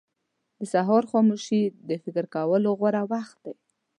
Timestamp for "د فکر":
1.89-2.23